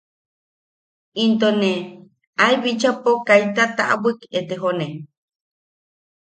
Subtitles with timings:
[1.23, 1.71] Into ne
[2.43, 4.87] ae bichapo kaita taʼabwik etejone.